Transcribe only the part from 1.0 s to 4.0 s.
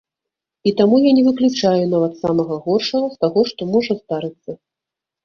я не выключаю нават самага горшага з таго, што можа